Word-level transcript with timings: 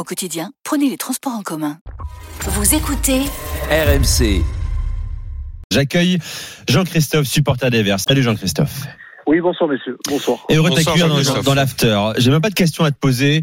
Au 0.00 0.02
quotidien, 0.02 0.48
prenez 0.64 0.88
les 0.88 0.96
transports 0.96 1.34
en 1.34 1.42
commun. 1.42 1.76
Vous 2.40 2.74
écoutez 2.74 3.20
RMC. 3.68 4.40
J'accueille 5.70 6.16
Jean-Christophe, 6.66 7.26
supporter 7.26 7.68
des 7.68 7.82
Verts. 7.82 8.00
Salut 8.00 8.22
Jean-Christophe. 8.22 8.86
Oui, 9.26 9.40
bonsoir 9.40 9.68
messieurs. 9.68 9.98
Bonsoir. 10.08 10.38
Et 10.48 10.56
heureux 10.56 10.70
t'accueillir 10.70 11.06
dans, 11.06 11.16
Jean-Christophe. 11.16 11.44
dans 11.44 11.54
l'after. 11.54 11.98
J'ai 12.16 12.30
même 12.30 12.40
pas 12.40 12.48
de 12.48 12.54
questions 12.54 12.84
à 12.84 12.90
te 12.90 12.98
poser. 12.98 13.42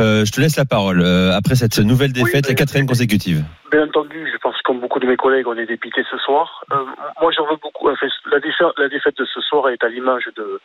Euh, 0.00 0.24
je 0.24 0.32
te 0.32 0.40
laisse 0.40 0.56
la 0.56 0.64
parole. 0.64 1.02
Euh, 1.02 1.36
après 1.36 1.54
cette 1.54 1.78
nouvelle 1.78 2.12
défaite, 2.12 2.46
Oui, 2.46 2.48
la 2.48 2.54
quatrième 2.56 2.88
consécutive. 2.88 3.44
Bien 3.70 3.84
entendu, 3.84 4.28
je 4.32 4.38
pense 4.38 4.56
que 4.56 4.62
comme 4.64 4.80
beaucoup 4.80 4.98
de 4.98 5.06
mes 5.06 5.16
collègues, 5.16 5.46
on 5.46 5.56
est 5.56 5.66
dépité 5.66 6.02
ce 6.10 6.18
soir. 6.18 6.64
Euh, 6.72 6.78
moi, 7.20 7.30
j'en 7.30 7.46
veux 7.46 7.58
beaucoup. 7.62 7.88
Enfin, 7.88 8.08
la, 8.32 8.40
défaite, 8.40 8.66
la 8.76 8.88
défaite 8.88 9.16
de 9.18 9.24
ce 9.24 9.40
soir 9.40 9.68
est 9.68 9.84
à 9.84 9.88
l'image 9.88 10.24
de, 10.36 10.60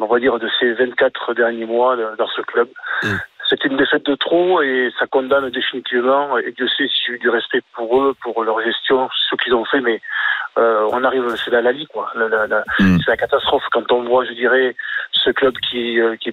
on 0.00 0.06
va 0.06 0.18
dire, 0.18 0.38
de 0.38 0.48
ces 0.58 0.72
24 0.72 1.34
derniers 1.34 1.66
mois 1.66 1.94
dans 2.16 2.28
ce 2.34 2.40
club. 2.40 2.68
Mm. 3.02 3.08
C'est 3.52 3.66
une 3.66 3.76
défaite 3.76 4.06
de 4.06 4.14
trop 4.14 4.62
et 4.62 4.90
ça 4.98 5.06
condamne 5.06 5.50
définitivement. 5.50 6.38
Et 6.38 6.52
Dieu 6.52 6.66
sait 6.68 6.88
si 6.88 7.02
j'ai 7.06 7.12
eu 7.12 7.18
du 7.18 7.28
respect 7.28 7.60
pour 7.74 8.00
eux, 8.02 8.14
pour 8.22 8.42
leur 8.44 8.58
gestion, 8.62 9.10
ce 9.28 9.36
qu'ils 9.36 9.52
ont 9.54 9.66
fait. 9.66 9.82
Mais 9.82 10.00
euh, 10.56 10.88
on 10.90 11.04
arrive, 11.04 11.28
c'est 11.36 11.50
la 11.50 11.60
lalie, 11.60 11.86
quoi. 11.86 12.10
La, 12.14 12.28
la- 12.28 12.46
la- 12.46 12.64
Mm. 12.80 12.98
C'est 13.04 13.10
la 13.10 13.16
catastrophe 13.18 13.64
quand 13.70 13.92
on 13.92 14.04
voit, 14.04 14.24
je 14.24 14.32
dirais, 14.32 14.74
ce 15.12 15.28
club 15.30 15.52
qui, 15.68 16.00
euh, 16.00 16.16
qui 16.16 16.32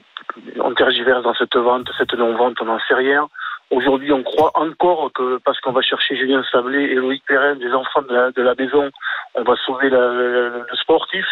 on 0.62 0.73
tergiverse 0.73 1.23
dans 1.23 1.34
cette 1.34 1.58
vente, 1.58 1.90
cette 1.97 2.14
non-vente, 2.14 2.56
on 2.62 2.66
n'en 2.66 2.80
sait 2.88 2.94
rien. 2.95 3.28
Aujourd'hui, 3.72 4.14
on 4.14 4.23
croit 4.23 4.52
encore 4.56 5.12
que 5.14 5.40
parce 5.44 5.59
qu'on 5.59 5.73
va 5.73 5.81
chercher 5.81 6.16
Julien 6.16 6.42
Sablé 6.52 6.84
et 6.86 6.95
Loïc 6.95 7.22
Perrin, 7.28 7.56
des 7.56 7.73
enfants 7.73 8.02
de 8.02 8.14
la, 8.14 8.31
de 8.31 8.64
maison, 8.64 8.90
on 9.36 9.44
va 9.44 9.56
sauver 9.66 9.90
le 9.90 10.66
sportif. 10.81 11.25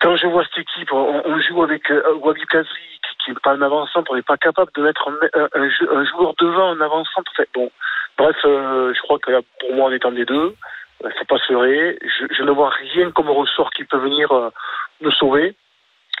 Quand 0.00 0.16
je 0.16 0.26
vois 0.28 0.44
cette 0.44 0.58
équipe, 0.58 0.92
on, 0.92 1.22
on 1.24 1.40
joue 1.40 1.62
avec 1.62 1.90
euh, 1.90 2.14
Wabi 2.20 2.44
Kazri, 2.46 2.72
qui, 3.02 3.16
qui 3.24 3.30
n'est 3.30 3.36
pas 3.42 3.52
un 3.52 3.62
avant-centre, 3.62 4.10
on 4.10 4.16
n'est 4.16 4.22
pas 4.22 4.36
capable 4.36 4.70
de 4.76 4.82
mettre 4.82 5.08
un, 5.08 5.40
un- 5.40 5.48
un 5.54 5.68
jou- 5.68 5.88
un 5.92 6.04
joueur 6.04 6.34
devant 6.38 6.70
un 6.70 6.80
avant-centre. 6.80 7.30
Enfin, 7.34 7.44
bon, 7.54 7.70
bref, 8.16 8.36
euh, 8.44 8.92
je 8.94 9.00
crois 9.02 9.18
que 9.18 9.30
là, 9.32 9.40
pour 9.60 9.74
moi, 9.74 9.88
on 9.88 9.92
est 9.92 10.04
en 10.04 10.12
des 10.12 10.24
deux. 10.24 10.54
Il 11.04 11.10
faut 11.18 11.24
pas 11.26 11.38
se 11.38 11.52
leurrer. 11.52 11.98
Je, 12.02 12.26
je 12.32 12.42
ne 12.42 12.50
vois 12.50 12.70
rien 12.70 13.10
comme 13.10 13.28
ressort 13.30 13.70
qui 13.70 13.84
peut 13.84 13.98
venir 13.98 14.30
euh, 14.32 14.50
nous 15.00 15.12
sauver. 15.12 15.54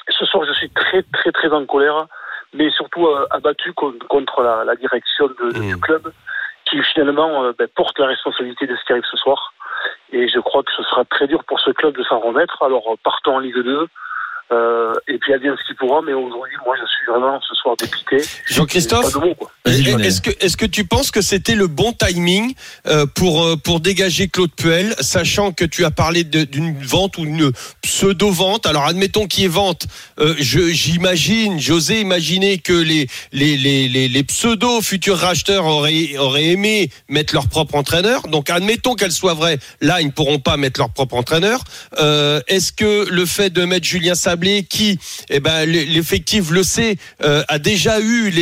Ce 0.08 0.24
soir, 0.24 0.44
je 0.46 0.52
suis 0.54 0.70
très, 0.70 1.02
très, 1.12 1.32
très 1.32 1.50
en 1.52 1.64
colère, 1.66 2.06
mais 2.54 2.70
surtout 2.70 3.06
euh, 3.06 3.26
abattu 3.30 3.72
con- 3.74 3.94
contre 4.08 4.42
la, 4.42 4.64
la 4.64 4.74
direction 4.76 5.26
de- 5.28 5.52
de- 5.52 5.58
Mmh. 5.58 5.68
du 5.74 5.80
club, 5.80 6.12
qui 6.64 6.82
finalement 6.82 7.44
euh, 7.44 7.52
ben, 7.58 7.68
porte 7.74 7.98
la 7.98 8.06
responsabilité 8.06 8.66
de 8.66 8.74
ce 8.76 8.84
qui 8.84 8.92
arrive 8.92 9.04
ce 9.10 9.16
soir. 9.16 9.52
Et 10.12 10.28
je 10.28 10.38
crois 10.40 10.62
que 10.62 10.72
ce 10.76 10.82
sera 10.84 11.04
très 11.04 11.26
dur 11.26 11.44
pour 11.44 11.60
ce 11.60 11.70
club 11.70 11.96
de 11.96 12.02
s'en 12.04 12.18
remettre. 12.18 12.62
Alors, 12.62 12.92
euh, 12.92 12.96
partons 13.02 13.36
en 13.36 13.38
Ligue 13.38 13.62
2. 13.62 13.88
Euh, 14.50 14.94
et 15.08 15.18
puis, 15.18 15.34
advienne 15.34 15.54
ce 15.60 15.66
qui 15.72 15.76
pourra, 15.78 16.00
mais 16.02 16.12
aujourd'hui, 16.14 16.56
moi, 16.64 16.74
je 16.80 16.86
suis 16.86 17.06
vraiment 17.12 17.38
ce 17.46 17.54
soir 17.54 17.76
dépité. 17.76 18.16
Jean-Christophe 18.46 19.14
Lionel. 19.66 20.06
Est-ce 20.06 20.22
que, 20.22 20.30
est-ce 20.40 20.56
que 20.56 20.64
tu 20.66 20.84
penses 20.84 21.10
que 21.10 21.20
c'était 21.20 21.54
le 21.54 21.66
bon 21.66 21.92
timing 21.92 22.54
euh, 22.86 23.04
pour, 23.06 23.44
euh, 23.44 23.56
pour 23.56 23.80
dégager 23.80 24.28
Claude 24.28 24.50
Puel, 24.56 24.94
sachant 25.00 25.52
que 25.52 25.64
tu 25.64 25.84
as 25.84 25.90
parlé 25.90 26.24
d'une 26.24 26.78
vente 26.82 27.18
ou 27.18 27.24
une 27.24 27.52
pseudo-vente? 27.82 28.64
Alors 28.66 28.84
admettons 28.86 29.26
qu'il 29.26 29.42
y 29.42 29.46
ait 29.46 29.50
vente, 29.50 29.86
euh, 30.20 30.34
je- 30.38 30.68
j'imagine, 30.70 31.60
j'osais 31.60 32.00
imaginer 32.00 32.58
que 32.58 32.72
les, 32.72 33.06
les, 33.32 33.56
les, 33.56 33.88
les, 33.88 34.08
les 34.08 34.22
pseudo-futurs 34.24 35.18
racheteurs 35.18 35.66
auraient, 35.66 36.16
auraient 36.16 36.46
aimé 36.46 36.90
mettre 37.08 37.34
leur 37.34 37.48
propre 37.48 37.74
entraîneur. 37.74 38.22
Donc 38.28 38.48
admettons 38.50 38.94
qu'elle 38.94 39.12
soit 39.12 39.34
vraie, 39.34 39.58
là 39.80 40.00
ils 40.00 40.06
ne 40.06 40.12
pourront 40.12 40.38
pas 40.38 40.56
mettre 40.56 40.80
leur 40.80 40.90
propre 40.90 41.16
entraîneur. 41.16 41.64
Euh, 41.98 42.40
Est-ce 42.48 42.72
que 42.72 43.06
le 43.10 43.26
fait 43.26 43.50
de 43.50 43.64
mettre 43.64 43.86
Julien 43.86 44.14
Qui, 44.38 44.98
eh 45.30 45.40
ben, 45.40 45.64
l'effectif 45.66 46.50
le 46.50 46.62
sait, 46.62 46.96
euh, 47.24 47.42
a 47.48 47.58
déjà 47.58 48.00
eu 48.00 48.32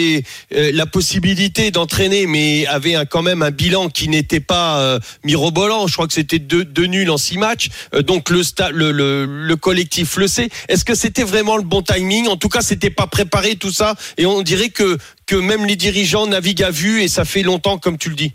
euh, 0.52 0.70
la 0.74 0.84
possibilité 0.86 1.70
d'entraîner, 1.70 2.26
mais 2.26 2.66
avait 2.66 2.96
quand 3.06 3.22
même 3.22 3.42
un 3.42 3.50
bilan 3.50 3.88
qui 3.88 4.08
n'était 4.08 4.40
pas 4.40 4.78
euh, 4.78 4.98
mirobolant. 5.24 5.86
Je 5.86 5.94
crois 5.94 6.06
que 6.06 6.12
c'était 6.12 6.38
deux, 6.38 6.86
nuls 6.86 7.10
en 7.10 7.16
six 7.16 7.38
matchs. 7.38 7.68
Donc 8.00 8.28
le, 8.30 9.54
collectif 9.54 10.16
le 10.18 10.26
sait. 10.26 10.50
Est-ce 10.68 10.84
que 10.84 10.94
c'était 10.94 11.24
vraiment 11.24 11.56
le 11.56 11.62
bon 11.62 11.82
timing? 11.82 12.28
En 12.28 12.36
tout 12.36 12.48
cas, 12.48 12.60
c'était 12.60 12.90
pas 12.90 13.06
préparé 13.06 13.56
tout 13.56 13.72
ça, 13.72 13.94
et 14.18 14.26
on 14.26 14.42
dirait 14.42 14.68
que 14.68 14.98
même 15.34 15.64
les 15.64 15.76
dirigeants 15.76 16.26
naviguent 16.26 16.64
à 16.64 16.70
vue, 16.70 17.02
et 17.02 17.08
ça 17.08 17.24
fait 17.24 17.42
longtemps, 17.42 17.78
comme 17.78 17.96
tu 17.96 18.10
le 18.10 18.16
dis. 18.16 18.32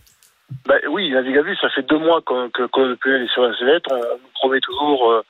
Ben 0.65 0.79
oui, 0.89 1.09
la 1.09 1.21
Ligue 1.21 1.37
a 1.37 1.41
vu, 1.43 1.55
ça 1.61 1.69
fait 1.69 1.83
deux 1.83 1.99
mois 1.99 2.21
que, 2.21 2.49
que, 2.49 2.63
que 2.67 2.81
le 2.81 2.95
PL 2.97 3.23
est 3.23 3.33
sur 3.33 3.43
la 3.43 3.57
sellette. 3.57 3.83
On, 3.89 4.01
promet 4.33 4.59
toujours 4.59 5.23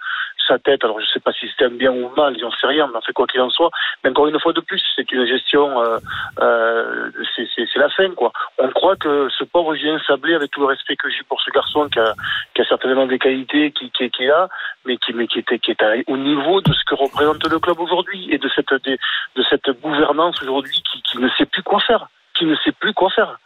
sa 0.48 0.60
tête. 0.60 0.84
Alors 0.84 1.00
je 1.00 1.06
sais 1.08 1.20
pas 1.20 1.32
si 1.34 1.48
c'était 1.50 1.66
un 1.66 1.70
bien 1.70 1.92
ou 1.92 2.10
mal, 2.16 2.38
j'en 2.40 2.52
sais 2.52 2.68
rien, 2.68 2.88
mais 2.88 2.98
en 2.98 3.02
fait 3.02 3.14
quoi 3.14 3.28
qu'il 3.28 3.42
en 3.42 3.50
soit. 3.50 3.70
Mais 4.04 4.10
encore 4.10 4.28
une 4.28 4.40
fois 4.40 4.54
de 4.54 4.62
plus, 4.62 4.82
c'est 4.96 5.12
une 5.12 5.26
gestion, 5.26 5.82
euh, 5.82 5.98
euh, 6.40 7.12
c'est 7.36 7.76
la 7.80 7.90
fin 7.90 8.10
quoi. 8.12 8.32
On 8.58 8.70
croit 8.70 8.96
que 8.96 9.28
ce 9.38 9.44
pauvre 9.44 9.76
Julien 9.76 10.00
Sablé, 10.06 10.34
avec 10.36 10.52
tout 10.52 10.62
le 10.62 10.68
respect 10.68 10.96
que 10.96 11.10
j'ai 11.10 11.24
pour 11.28 11.42
ce 11.42 11.52
garçon 11.52 11.88
qui 11.90 12.00
a, 12.00 12.14
qui 12.54 12.62
a 12.62 12.66
certainement 12.66 13.06
des 13.06 13.20
qualités, 13.20 13.72
qui, 13.72 13.90
qui, 13.92 14.04
est 14.06 14.28
là, 14.28 14.50
mais 14.86 14.98
qui, 14.98 15.14
mais 15.14 15.28
qui 15.28 15.40
était, 15.40 15.60
qui 15.60 15.72
est 15.72 15.82
au 16.08 16.18
niveau 16.18 16.62
de 16.62 16.74
ce 16.74 16.84
que 16.86 16.96
représente 16.96 17.44
le 17.48 17.60
club 17.60 17.80
aujourd'hui 17.80 18.28
et 18.32 18.38
de 18.38 18.50
cette, 18.56 18.72
de, 18.72 18.98
de 19.36 19.44
cette 19.50 19.70
gouvernance 19.82 20.42
aujourd'hui 20.42 20.82
qui, 21.04 21.18
ne 21.18 21.30
sait 21.38 21.46
plus 21.46 21.64
quoi 21.64 21.80
faire, 21.80 22.08
qui 22.36 22.46
ne 22.46 22.56
sait 22.58 22.72
plus 22.72 22.94
quoi 22.94 23.10
faire 23.10 23.38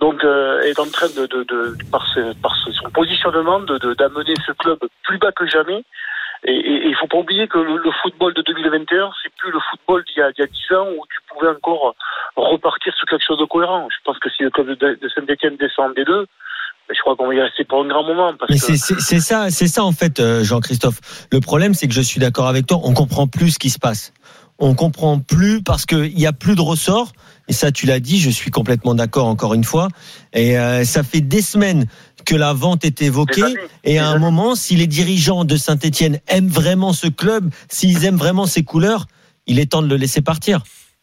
donc 0.00 0.24
euh, 0.24 0.60
est 0.62 0.78
en 0.80 0.90
train 0.90 1.06
de, 1.08 1.26
de, 1.26 1.44
de 1.44 1.76
par, 1.92 2.04
ce- 2.14 2.34
par 2.40 2.54
son 2.56 2.90
positionnement 2.90 3.60
d'amener 3.60 4.34
ce 4.46 4.52
club 4.52 4.78
plus 5.04 5.18
bas 5.18 5.30
que 5.32 5.46
jamais. 5.46 5.84
Et 6.46 6.52
il 6.88 6.94
faut 7.00 7.06
pas 7.06 7.18
oublier 7.18 7.48
que 7.48 7.58
le, 7.58 7.78
le 7.78 7.90
football 8.02 8.34
de 8.34 8.42
2021, 8.42 9.10
c'est 9.22 9.32
plus 9.36 9.50
le 9.50 9.58
football 9.70 10.04
d'il 10.04 10.18
y, 10.18 10.22
a, 10.22 10.30
d'il 10.32 10.40
y 10.40 10.44
a 10.44 10.46
10 10.46 10.76
ans 10.76 10.88
où 10.98 11.04
tu 11.08 11.18
pouvais 11.32 11.48
encore 11.50 11.94
repartir 12.36 12.92
sur 12.96 13.06
quelque 13.06 13.24
chose 13.26 13.38
de 13.38 13.46
cohérent. 13.46 13.88
Je 13.90 13.96
pense 14.04 14.18
que 14.18 14.28
si 14.30 14.42
le 14.42 14.50
club 14.50 14.68
de, 14.68 14.98
de 15.00 15.08
Saint-Etienne 15.14 15.56
descend 15.58 15.94
des 15.94 16.04
deux, 16.04 16.26
ben, 16.86 16.94
je 16.94 17.00
crois 17.00 17.16
qu'on 17.16 17.28
va 17.28 17.34
y 17.34 17.40
rester 17.40 17.64
pour 17.64 17.80
un 17.82 17.88
grand 17.88 18.04
moment. 18.04 18.32
Mais 18.50 18.58
c'est 18.58 18.76
c'est- 18.76 19.00
c'est 19.00 19.20
ça, 19.20 19.48
c'est 19.50 19.68
ça 19.68 19.84
en 19.84 19.92
fait, 19.92 20.20
euh, 20.20 20.44
Jean-Christophe. 20.44 21.26
Le 21.32 21.40
problème, 21.40 21.72
c'est 21.72 21.88
que 21.88 21.94
je 21.94 22.02
suis 22.02 22.20
d'accord 22.20 22.46
avec 22.46 22.66
toi. 22.66 22.78
On 22.84 22.92
comprend 22.92 23.26
plus 23.26 23.52
ce 23.52 23.58
qui 23.58 23.70
se 23.70 23.78
passe. 23.78 24.12
On 24.58 24.74
comprend 24.74 25.18
plus 25.18 25.62
parce 25.62 25.86
qu'il 25.86 26.18
y 26.18 26.26
a 26.26 26.32
plus 26.32 26.54
de 26.56 26.60
ressort. 26.60 27.08
Et 27.48 27.52
ça, 27.52 27.72
tu 27.72 27.86
l'as 27.86 28.00
dit. 28.00 28.20
Je 28.20 28.30
suis 28.30 28.50
complètement 28.50 28.94
d'accord 28.94 29.26
encore 29.26 29.52
une 29.54 29.64
fois. 29.64 29.88
Et 30.32 30.58
euh, 30.58 30.84
ça 30.84 31.02
fait 31.02 31.20
des 31.20 31.42
semaines 31.42 31.86
que 32.24 32.34
la 32.34 32.52
vente 32.52 32.84
est 32.84 33.02
évoquée. 33.02 33.54
Et 33.84 33.98
à 33.98 34.08
un 34.08 34.18
moment, 34.18 34.54
si 34.54 34.76
les 34.76 34.86
dirigeants 34.86 35.44
de 35.44 35.56
Saint-Etienne 35.56 36.20
aiment 36.28 36.48
vraiment 36.48 36.92
ce 36.92 37.06
club, 37.06 37.52
s'ils 37.68 38.04
aiment 38.04 38.16
vraiment 38.16 38.46
ses 38.46 38.64
couleurs, 38.64 39.06
il 39.46 39.58
est 39.58 39.66
temps 39.66 39.82
de 39.82 39.88
le 39.88 39.96
laisser 39.96 40.20
partir. 40.20 40.62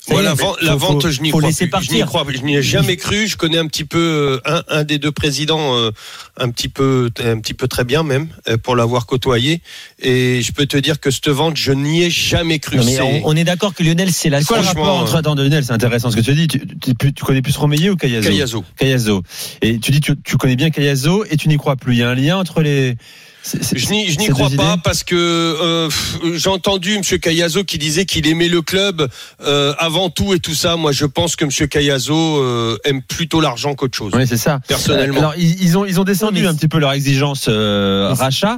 Moi, 0.10 0.24
la, 0.24 0.34
vente, 0.34 0.58
la 0.64 0.76
vente, 0.76 1.10
je 1.12 1.22
n'y 1.22 1.30
crois 1.30 1.42
plus. 1.44 1.70
Je 1.84 1.94
n'y 1.94 2.02
crois, 2.02 2.26
je 2.28 2.42
n'y 2.42 2.56
ai 2.56 2.64
jamais 2.64 2.98
cru. 2.98 3.28
Je 3.28 3.38
connais 3.38 3.60
un 3.60 3.68
petit 3.68 3.86
peu 3.86 4.00
euh, 4.00 4.40
un, 4.46 4.64
un 4.80 4.84
des 4.84 4.98
deux 4.98 5.12
présidents, 5.12 5.76
euh, 5.78 5.92
un 6.38 6.50
petit 6.50 6.70
peu, 6.70 7.12
un 7.24 7.40
petit 7.40 7.54
peu 7.54 7.68
très 7.68 7.84
bien 7.84 8.02
même, 8.02 8.28
euh, 8.50 8.58
pour 8.58 8.76
l'avoir 8.76 9.06
côtoyé. 9.06 9.62
Et 10.00 10.42
je 10.42 10.52
peux 10.54 10.66
te 10.66 10.76
dire 10.76 11.00
que 11.00 11.12
cette 11.12 11.30
vente, 11.30 11.56
je 11.56 11.72
n'y 11.72 12.02
ai 12.02 12.10
jamais 12.10 12.58
cru. 12.58 12.78
Non, 12.78 12.84
mais 12.84 12.96
C'est- 12.96 13.02
on, 13.02 13.22
on 13.28 13.36
est 13.36 13.44
d'accord 13.44 13.76
que 13.76 13.84
Lionel, 13.84 14.12
c'est 14.12 14.30
la 14.30 14.40
C'est 14.40 14.46
quoi 14.48 14.58
le 14.58 14.64
Franchement, 14.64 14.84
rapport 14.86 15.00
entre 15.02 15.16
attends, 15.18 15.36
Lionel, 15.36 15.64
c'est 15.64 15.72
intéressant 15.74 16.10
ce 16.10 16.16
que 16.16 16.22
tu 16.22 16.34
dis. 16.34 16.48
Tu, 16.48 16.60
tu, 16.82 16.96
tu- 17.14 17.24
connais 17.24 17.44
plus 17.44 17.56
Romeyer 17.56 17.92
ou 17.92 17.96
Cayazo 17.96 18.28
Cayazo. 18.28 18.66
Cayazo. 18.78 19.22
Et 19.62 19.78
tu 19.78 19.92
dis 19.92 20.02
tu, 20.02 20.14
tu 20.24 20.36
connais 20.38 20.56
bien 20.56 20.72
Cayazo 20.72 21.26
et 21.30 21.38
tu 21.38 21.48
n'y 21.48 21.58
crois 21.58 21.76
plus. 21.76 21.94
Il 21.94 22.00
y 22.00 22.04
a 22.04 22.10
un 22.10 22.16
lien 22.16 22.38
entre 22.38 22.62
les. 22.64 22.96
Je 23.44 23.90
n'y, 23.90 24.12
je 24.12 24.20
n'y 24.20 24.26
ces 24.26 24.32
crois 24.32 24.50
pas 24.56 24.78
parce 24.78 25.04
que 25.04 25.16
euh, 25.16 25.90
j'ai 26.36 26.50
entendu 26.50 26.96
M. 26.96 27.02
Cayazo 27.02 27.64
qui 27.64 27.80
disait 27.80 28.06
qu'il 28.06 28.28
aimait 28.28 28.48
le 28.48 28.62
club 28.62 29.08
euh, 29.42 29.74
avant 29.80 30.10
tout 30.10 30.34
et 30.34 30.40
tout 30.40 30.54
ça. 30.54 30.76
Moi, 30.76 30.92
je 30.92 31.06
pense 31.06 31.36
que 31.36 31.46
M. 31.46 31.68
Cayazo 31.68 32.14
euh, 32.16 32.78
aime 32.84 33.02
plutôt 33.02 33.42
l'argent 33.42 33.74
qu'autre 33.74 33.98
chose. 33.98 34.14
Oui, 34.16 34.28
c'est 34.28 34.38
ça. 34.38 34.60
Personnellement. 34.68 35.18
Alors 35.20 35.34
ils, 35.38 35.64
ils 35.64 35.78
ont 35.78 35.86
ils 35.86 36.00
ont 36.00 36.04
descendu 36.04 36.46
un 36.46 36.54
petit 36.54 36.68
peu 36.68 36.78
leur 36.78 36.92
exigence 36.94 37.46
euh, 37.50 38.14
rachat. 38.14 38.58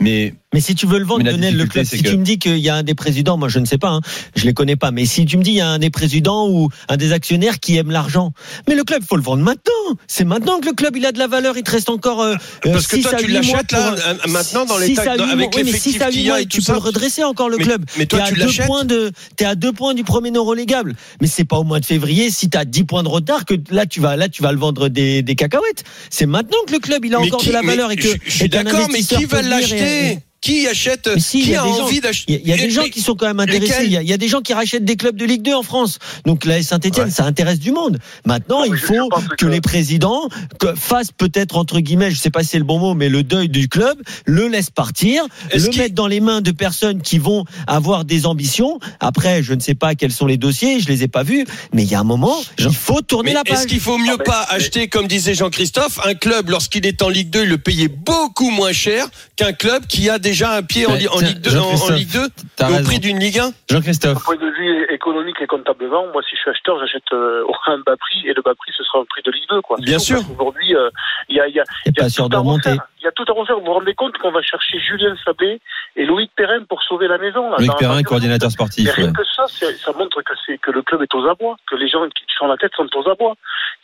Mais 0.00 0.34
Mais 0.52 0.60
si 0.60 0.74
tu 0.74 0.86
veux 0.86 0.98
le 0.98 1.04
vendre, 1.04 1.24
Lionel, 1.24 1.56
le 1.56 1.64
difficulté, 1.64 1.68
club, 1.72 1.84
c'est 1.86 1.96
si 1.96 2.02
que- 2.02 2.08
tu 2.10 2.16
me 2.18 2.24
dis 2.24 2.38
qu'il 2.38 2.58
y 2.58 2.68
a 2.68 2.74
un 2.76 2.82
des 2.82 2.94
présidents, 2.94 3.36
moi 3.38 3.48
je 3.48 3.58
ne 3.60 3.64
sais 3.64 3.78
pas, 3.78 3.88
hein, 3.90 4.00
je 4.36 4.44
les 4.44 4.52
connais 4.52 4.76
pas, 4.76 4.90
mais 4.90 5.04
si 5.06 5.24
tu 5.24 5.36
me 5.36 5.42
dis 5.42 5.50
il 5.52 5.56
y 5.56 5.60
a 5.60 5.68
un 5.68 5.78
des 5.78 5.90
présidents 5.90 6.48
ou 6.48 6.68
un 6.88 6.96
des 6.96 7.12
actionnaires 7.12 7.58
qui 7.60 7.76
aime 7.76 7.90
l'argent, 7.90 8.32
mais 8.68 8.74
le 8.74 8.82
club, 8.84 9.02
faut 9.08 9.16
le 9.16 9.22
vendre 9.22 9.42
maintenant. 9.42 9.96
C'est 10.08 10.24
maintenant 10.24 10.58
que 10.60 10.66
le 10.66 10.72
club 10.72 10.96
il 10.96 11.06
a 11.06 11.12
de 11.12 11.18
la 11.18 11.26
valeur, 11.28 11.56
il 11.56 11.62
te 11.62 11.70
reste 11.70 11.88
encore. 11.88 12.22
euh, 12.22 12.34
Parce 12.62 12.86
euh, 12.86 12.88
que 12.88 12.96
six 12.96 13.02
toi, 13.02 13.14
à 13.14 13.16
tu 13.18 13.26
huit 13.26 13.32
mois 13.46 13.62
l'achètes 13.62 13.72
là, 13.72 13.94
maintenant, 14.28 14.64
dans 14.64 14.78
six 14.78 14.88
l'état, 14.90 15.12
avec. 15.12 15.54
Oui, 15.54 15.62
mais 15.64 15.72
l'effectif 15.72 15.94
huit 16.02 16.10
qu'il 16.10 16.20
y 16.22 16.24
a 16.28 16.32
mois, 16.32 16.40
et 16.42 16.46
tu 16.46 16.60
peux 16.60 16.72
le 16.72 16.78
redresser 16.78 17.24
encore 17.24 17.48
le 17.48 17.56
Mais- 17.58 17.64
club. 17.64 17.84
mais 17.98 18.06
toi, 18.06 18.18
T'es 18.20 18.24
à 18.24 18.28
tu 18.28 18.34
l'achètes 18.36 18.66
points 18.66 18.84
de, 18.84 19.10
t'es 19.36 19.44
à 19.46 19.54
deux 19.54 19.72
points 19.72 19.94
du 19.94 20.04
premier 20.04 20.30
non 20.30 20.44
relégable. 20.44 20.94
Mais 21.20 21.26
c'est 21.28 21.44
pas 21.44 21.56
au 21.58 21.64
mois 21.64 21.80
de 21.80 21.86
février, 21.86 22.30
si 22.30 22.50
t'as 22.50 22.64
10 22.64 22.84
points 22.84 23.02
de 23.04 23.08
retard, 23.08 23.44
que 23.44 23.54
là 23.70 23.86
tu 23.86 24.00
vas, 24.00 24.16
là 24.16 24.28
tu 24.28 24.42
vas 24.42 24.52
le 24.52 24.58
vendre 24.58 24.88
des, 24.88 25.22
des 25.22 25.34
cacahuètes. 25.34 25.84
C'est 26.10 26.26
maintenant 26.26 26.58
que 26.66 26.72
le 26.72 26.78
club 26.80 27.04
il 27.04 27.14
a 27.14 27.18
Mais 27.20 27.26
encore 27.26 27.40
qui- 27.40 27.48
de 27.48 27.52
la 27.52 27.62
valeur 27.62 27.90
et 27.90 27.96
que. 27.96 28.08
je, 28.24 28.30
suis 28.30 28.48
d'accord, 28.48 28.88
mais 28.92 29.00
qui 29.02 29.24
va 29.24 29.40
venir 29.42 29.83
et- 29.84 30.08
l'acheter 30.08 30.22
Qui 30.44 30.68
achète 30.68 31.08
si, 31.18 31.40
Qui 31.40 31.52
y 31.52 31.56
a 31.56 31.62
des 31.62 31.68
envie 31.70 32.00
d'acheter 32.02 32.24
Il 32.28 32.34
y 32.34 32.36
a, 32.36 32.40
il 32.42 32.48
y 32.48 32.52
a 32.52 32.66
des 32.66 32.70
gens 32.70 32.82
qui 32.84 33.00
sont 33.00 33.14
quand 33.14 33.24
même 33.26 33.40
intéressés. 33.40 33.84
Il 33.86 33.90
y, 33.92 33.96
a, 33.96 34.02
il 34.02 34.08
y 34.08 34.12
a 34.12 34.18
des 34.18 34.28
gens 34.28 34.42
qui 34.42 34.52
rachètent 34.52 34.84
des 34.84 34.96
clubs 34.96 35.16
de 35.16 35.24
Ligue 35.24 35.40
2 35.40 35.54
en 35.54 35.62
France. 35.62 35.98
Donc 36.26 36.44
la 36.44 36.62
Saint-Etienne, 36.62 37.06
Ouais. 37.06 37.10
ça 37.10 37.24
intéresse 37.24 37.58
du 37.58 37.72
monde. 37.72 37.98
Maintenant, 38.26 38.58
Non, 38.66 38.66
il 38.74 38.76
faut 38.76 39.08
que, 39.08 39.36
que- 39.36 39.46
les 39.46 39.62
présidents 39.62 40.28
que- 40.60 40.74
fassent 40.74 41.12
peut-être 41.16 41.56
entre 41.56 41.80
guillemets, 41.80 42.10
je 42.10 42.18
sais 42.18 42.28
pas 42.28 42.42
si 42.42 42.50
c'est 42.50 42.58
le 42.58 42.64
bon 42.64 42.78
mot, 42.78 42.92
mais 42.92 43.08
le 43.08 43.22
deuil 43.22 43.48
du 43.48 43.68
club, 43.70 43.96
le 44.26 44.46
laissent 44.48 44.68
partir, 44.68 45.24
le 45.54 45.76
mettre 45.78 45.94
dans 45.94 46.08
les 46.08 46.20
mains 46.20 46.42
de 46.42 46.50
personnes 46.50 47.00
qui 47.00 47.16
vont 47.16 47.46
avoir 47.66 48.04
des 48.04 48.26
ambitions. 48.26 48.78
Après, 49.00 49.42
je 49.42 49.54
ne 49.54 49.60
sais 49.60 49.74
pas 49.74 49.94
quels 49.94 50.12
sont 50.12 50.26
les 50.26 50.36
dossiers, 50.36 50.78
je 50.78 50.88
les 50.88 51.04
ai 51.04 51.08
pas 51.08 51.22
vus, 51.22 51.46
mais 51.72 51.84
il 51.84 51.90
y 51.90 51.94
a 51.94 52.00
un 52.00 52.04
moment, 52.04 52.36
il 52.58 52.70
faut 52.70 53.00
tourner 53.00 53.30
Mais 53.30 53.34
la 53.34 53.44
page. 53.44 53.60
est-ce 53.60 53.66
qu'il 53.66 53.80
faut 53.80 53.96
mieux 53.96 54.16
mais- 54.18 54.24
pas 54.24 54.46
mais- 54.50 54.56
acheter, 54.56 54.88
comme 54.88 55.06
disait 55.06 55.32
Jean-Christophe, 55.32 56.00
un 56.04 56.12
club 56.12 56.50
lorsqu'il 56.50 56.84
est 56.84 57.00
en 57.00 57.08
Ligue 57.08 57.30
2, 57.30 57.44
il 57.44 57.48
le 57.48 57.56
payait 57.56 57.88
beaucoup 57.88 58.50
moins 58.50 58.72
cher 58.72 59.08
qu'un 59.36 59.54
club 59.54 59.86
qui 59.86 60.10
a 60.10 60.18
déjà 60.34 60.52
un 60.52 60.62
pied 60.62 60.86
en, 60.86 60.94
Ligue 60.94 61.40
2, 61.40 61.56
en, 61.58 61.62
en 61.62 61.76
Jean-Christophe, 61.76 61.96
Ligue 61.96 62.12
2 62.12 62.28
T'as 62.56 62.68
au 62.68 62.72
raison. 62.74 62.84
prix 62.84 62.98
d'une 63.00 63.18
Ligue 63.18 63.38
1 63.38 63.48
D'un 63.48 63.52
Jean-Christophe. 63.70 64.24
point 64.24 64.36
de 64.36 64.50
vue 64.50 64.86
économique 64.90 65.36
et 65.40 65.46
comptablement, 65.46 66.06
moi, 66.12 66.22
si 66.28 66.36
je 66.36 66.40
suis 66.42 66.50
acheteur, 66.50 66.78
j'achète 66.80 67.02
euh, 67.12 67.44
au 67.48 67.54
un 67.70 67.78
bas 67.78 67.96
prix 67.96 68.26
et 68.28 68.34
le 68.34 68.42
bas 68.42 68.54
prix, 68.54 68.72
ce 68.76 68.84
sera 68.84 68.98
un 69.00 69.04
prix 69.04 69.22
de 69.24 69.30
Ligue 69.30 69.48
2, 69.50 69.60
quoi. 69.62 69.76
Bien 69.80 69.98
sûr. 69.98 70.16
Parce 70.18 70.28
qu'aujourd'hui, 70.28 70.74
euh, 70.76 70.90
il 71.28 71.36
y 71.36 71.40
a, 71.40 71.46
il 71.48 71.54
y 71.54 71.60
a, 71.60 71.64
y 71.86 71.92
tout 71.92 72.28
de 72.28 72.34
à 72.34 72.38
remonter. 72.38 72.70
refaire. 72.70 72.84
Il 73.00 73.04
y 73.04 73.08
a 73.08 73.12
tout 73.12 73.24
à 73.28 73.32
refaire. 73.32 73.58
Vous 73.58 73.66
vous 73.66 73.72
rendez 73.74 73.94
compte 73.94 74.16
qu'on 74.18 74.30
va 74.32 74.40
chercher 74.42 74.78
Julien 74.80 75.14
Sablé 75.24 75.60
et 75.96 76.06
Loïc 76.06 76.30
Perrin 76.34 76.64
pour 76.68 76.82
sauver 76.82 77.06
la 77.06 77.18
maison, 77.18 77.50
là. 77.50 77.56
Loïc 77.58 77.76
Perrin, 77.78 78.02
coordinateur 78.02 78.48
Mais 78.48 78.52
sportif. 78.52 78.90
rien 78.92 79.06
ouais. 79.06 79.12
que 79.12 79.22
ça, 79.36 79.44
ça 79.46 79.92
montre 79.92 80.22
que 80.22 80.70
le 80.70 80.82
club 80.82 81.02
est 81.02 81.14
aux 81.14 81.26
abois, 81.28 81.56
que 81.70 81.76
les 81.76 81.88
gens 81.88 82.04
qui 82.08 82.24
sont 82.38 82.46
à 82.46 82.48
la 82.48 82.56
tête 82.56 82.72
sont 82.76 82.88
aux 82.96 83.08
abois, 83.10 83.34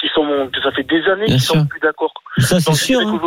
qui 0.00 0.08
sont, 0.14 0.48
que 0.52 0.60
ça 0.62 0.72
fait 0.72 0.82
des 0.84 1.04
années 1.08 1.26
qu'ils 1.26 1.40
sûr. 1.40 1.54
sont 1.54 1.66
plus 1.66 1.80
d'accord. 1.80 2.12
Ça, 2.38 2.58
c'est 2.60 2.70
Donc, 2.70 2.76
sûr. 2.78 3.00
hein. 3.00 3.20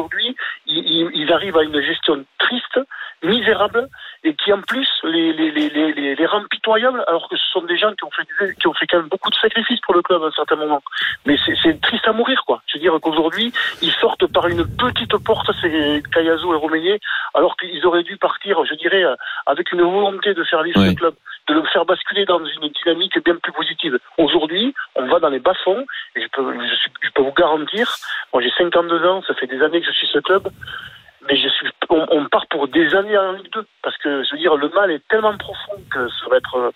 ils, 0.66 0.78
ils- 0.78 1.12
ils 1.14 1.32
arrivent 1.32 1.58
à 1.58 1.64
une 1.64 1.80
gestion 1.82 2.24
triste, 2.40 2.80
misérable, 3.24 3.88
et 4.24 4.34
qui 4.36 4.52
en 4.54 4.62
plus 4.62 4.88
les, 5.04 5.34
les, 5.34 5.52
les, 5.52 5.70
les, 5.70 5.94
les, 5.94 6.16
les 6.16 6.26
rend 6.26 6.44
pitoyables, 6.50 7.04
alors 7.08 7.28
que 7.30 7.38
ce 7.38 7.46
sont 7.52 7.62
des 7.64 7.78
gens 7.78 7.92
qui 7.94 8.04
ont 8.06 8.12
fait 8.12 8.56
qui 8.60 8.68
ont 8.68 8.74
fait 8.74 8.88
quand 8.88 8.98
même 8.98 9.08
beaucoup 9.10 9.30
de 9.30 9.36
sacrifices 9.36 9.80
pour 9.82 9.94
le 9.94 10.02
club 10.02 10.24
à 10.24 10.28
un 10.28 10.32
certain 10.32 10.56
moment. 10.56 10.82
Mais 11.26 11.38
c'est 11.64 11.82
triste 11.82 12.08
à 12.08 12.14
mourir, 12.14 12.44
quoi. 12.46 12.62
Je 12.68 12.78
veux 12.78 12.82
dire 12.82 12.94
qu'aujourd'hui, 13.02 13.52
ils 13.82 13.92
sortent 13.92 14.28
par 14.28 14.48
une 14.48 14.66
petite 14.78 15.18
porte, 15.24 15.50
c'est 15.62 16.02
Cayazo 16.14 16.54
et 16.54 16.58
Romeyer, 16.58 17.00
alors 17.34 17.56
qu'ils 17.58 17.86
auraient 17.86 18.04
dû 18.04 18.18
partir, 18.18 18.64
je 18.66 18.76
dirais, 18.76 19.04
euh, 19.04 19.16
avec 19.46 19.72
une 19.72 19.82
volonté 19.82 20.34
de 20.34 20.44
faire 20.44 20.64
vivre 20.64 20.80
Oui. 20.80 20.90
le 20.90 20.96
club, 20.96 21.14
de 21.48 21.54
le 21.54 21.64
faire 21.66 21.86
basculer 21.86 22.26
dans 22.26 22.44
une 22.44 22.70
dynamique 22.70 23.18
bien 23.24 23.36
plus 23.36 23.52
positive. 23.52 23.98
Aujourd'hui, 24.18 24.74
on 24.96 25.06
va 25.08 25.20
dans 25.20 25.30
les 25.30 25.40
bas-fonds, 25.40 25.86
et 26.16 26.22
je 26.22 26.28
peux, 26.28 26.54
je, 26.54 27.08
je 27.08 27.10
peux 27.14 27.22
vous 27.22 27.34
garantir, 27.34 27.96
moi 28.32 28.42
j'ai 28.42 28.52
52 28.58 29.06
ans, 29.06 29.22
ça 29.28 29.34
fait 29.36 29.48
des 29.48 29.62
années 29.62 29.82
que 29.82 29.88
je 29.88 29.92
suis 29.94 30.08
ce 30.08 30.20
club, 30.20 30.48
mais 31.28 31.38
je 31.38 31.48
suis, 31.50 31.68
on, 31.90 32.06
on 32.12 32.26
part 32.26 32.48
pour 32.48 32.68
des 32.68 32.94
années 32.96 33.18
en 33.18 33.34
Ligue 33.34 33.52
2, 33.54 33.66
parce 33.82 33.98
que 33.98 34.24
je 34.24 34.32
veux 34.34 34.40
dire, 34.40 34.56
le 34.56 34.70
mal 34.70 34.92
est 34.92 35.02
tellement 35.10 35.38
profond 35.38 35.82
que 35.92 36.08
ça 36.10 36.30
va 36.30 36.38
être, 36.38 36.56
euh, 36.56 36.72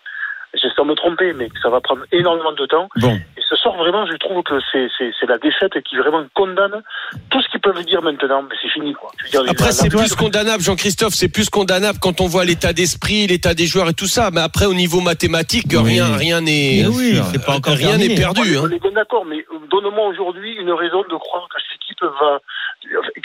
j'espère 0.53 0.85
me 0.85 0.95
tromper, 0.95 1.33
mais 1.33 1.49
que 1.49 1.59
ça 1.61 1.69
va 1.69 1.81
prendre 1.81 2.03
énormément 2.11 2.53
de 2.53 2.65
temps. 2.65 2.87
Bon. 2.97 3.13
Et 3.13 3.41
ce 3.49 3.55
soir, 3.55 3.75
vraiment, 3.77 4.05
je 4.05 4.15
trouve 4.17 4.43
que 4.43 4.59
c'est, 4.71 4.87
c'est, 4.97 5.11
c'est 5.19 5.25
la 5.25 5.37
défaite 5.37 5.81
qui 5.83 5.95
vraiment 5.97 6.23
condamne 6.33 6.81
tout 7.29 7.41
ce 7.41 7.47
qu'ils 7.49 7.61
peuvent 7.61 7.83
dire 7.85 8.01
maintenant, 8.01 8.41
mais 8.43 8.55
c'est 8.61 8.69
fini, 8.69 8.93
quoi. 8.93 9.11
Je 9.19 9.25
veux 9.25 9.43
dire, 9.43 9.51
Après, 9.51 9.71
c'est 9.71 9.89
plus 9.89 10.15
condamnable, 10.15 10.63
Jean-Christophe, 10.63 11.13
c'est 11.13 11.29
plus 11.29 11.49
condamnable 11.49 11.99
quand 12.01 12.21
on 12.21 12.27
voit 12.27 12.45
l'état 12.45 12.73
d'esprit, 12.73 13.27
l'état 13.27 13.53
des 13.53 13.65
joueurs 13.65 13.89
et 13.89 13.93
tout 13.93 14.07
ça. 14.07 14.29
Mais 14.31 14.41
après, 14.41 14.65
au 14.65 14.73
niveau 14.73 15.01
mathématique, 15.01 15.67
Oui. 15.71 15.93
rien, 15.93 16.15
rien 16.15 16.41
n'est, 16.41 16.85
oui, 16.87 17.19
c'est 17.31 17.45
pas 17.45 17.55
encore 17.55 17.75
rien 17.75 17.97
n'est 17.97 18.15
perdu. 18.15 18.57
On 18.57 18.65
hein. 18.65 18.71
est 18.71 18.81
bien 18.81 18.91
d'accord, 18.91 19.25
mais 19.25 19.45
donne-moi 19.81 20.07
aujourd'hui 20.07 20.53
une 20.59 20.71
raison 20.71 21.01
de 21.01 21.17
croire 21.17 21.47
que 21.49 21.57
cette 21.61 21.81
équipe 21.81 22.01
va. 22.01 22.39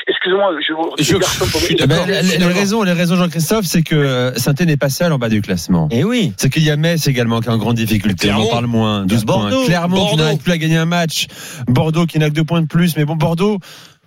Excusez-moi, 0.09 0.53
je, 0.61 1.03
Je- 1.05 1.13
les 1.15 1.19
garçons, 1.21 1.45
je 1.45 1.59
suis 1.59 1.77
Eh 1.79 1.87
ben, 1.87 1.89
D'accord. 1.89 2.07
les, 2.07 2.39
les 2.39 2.47
raisons, 2.47 2.83
les 2.83 2.93
raisons, 2.93 3.17
Jean-Christophe, 3.17 3.65
c'est 3.65 3.83
que 3.83 3.95
euh, 3.95 4.35
saint 4.35 4.55
n'est 4.61 4.77
pas 4.77 4.89
seul 4.89 5.13
en 5.13 5.19
bas 5.19 5.29
du 5.29 5.43
classement. 5.43 5.89
Et 5.91 6.05
oui. 6.05 6.33
C'est 6.37 6.49
qu'il 6.51 6.63
y 6.65 6.71
a 6.71 6.77
Metz 6.77 7.07
également 7.07 7.41
qui 7.41 7.49
est 7.49 7.53
en 7.53 7.59
grande 7.59 7.77
difficulté. 7.77 8.29
On 8.29 8.35
Clermont. 8.35 8.47
en 8.49 8.51
parle 8.51 8.67
moins. 8.67 9.07
12 9.07 9.25
Bordeaux. 9.25 9.57
points. 9.57 9.67
Clermont 9.67 9.97
qui 9.97 10.01
Bordeaux. 10.03 10.23
n'arrive 10.25 10.39
plus 10.43 10.53
à 10.53 10.59
gagner 10.59 10.77
un 10.79 10.87
match. 10.87 11.27
Bordeaux 11.69 12.07
qui 12.07 12.19
n'a 12.19 12.29
que 12.31 12.35
deux 12.35 12.45
points 12.45 12.63
de 12.63 12.67
plus. 12.67 12.97
Mais 12.97 13.05
bon, 13.05 13.17
Bordeaux. 13.17 13.59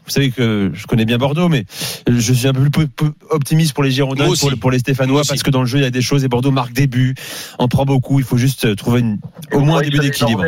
Vous 0.06 0.12
savez 0.12 0.32
que 0.32 0.72
je 0.74 0.88
connais 0.88 1.06
bien 1.06 1.18
Bordeaux, 1.18 1.50
mais 1.50 1.66
je 2.08 2.34
suis 2.34 2.48
un 2.48 2.54
peu 2.54 2.70
plus 2.70 2.88
optimiste 3.30 3.74
pour 3.74 3.84
les 3.84 3.92
Girondins, 3.92 4.28
pour, 4.40 4.52
pour 4.60 4.72
les 4.72 4.80
Stéphanois, 4.80 5.24
parce 5.28 5.44
que 5.44 5.50
dans 5.50 5.62
le 5.62 5.68
jeu 5.68 5.80
il 5.80 5.84
y 5.84 5.88
a 5.88 5.92
des 5.92 6.02
choses 6.02 6.24
et 6.24 6.28
Bordeaux 6.28 6.52
marque 6.52 6.74
des 6.74 6.88
buts, 6.88 7.16
en 7.60 7.68
prend 7.68 7.86
beaucoup. 7.86 8.20
Il 8.20 8.26
faut 8.26 8.38
juste 8.38 8.76
trouver 8.76 9.02
une, 9.02 9.18
au 9.52 9.60
moins 9.60 9.80
un 9.80 9.82
début 9.82 10.00
d'équilibre. 10.00 10.44